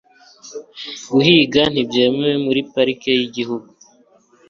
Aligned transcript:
Guhiga 1.11 1.61
ntibyemewe 1.71 2.35
muri 2.45 2.61
parike 2.71 3.09
yigihugu 3.19 3.69